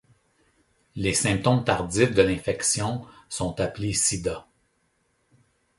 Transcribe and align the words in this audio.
Les 0.95 1.13
symptômes 1.13 1.63
tardifs 1.63 2.15
de 2.15 2.23
l'infection 2.23 3.05
sont 3.29 3.59
appelés 3.59 3.93
sida. 3.93 4.47